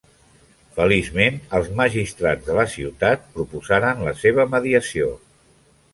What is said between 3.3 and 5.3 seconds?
proposaren la seva mediació.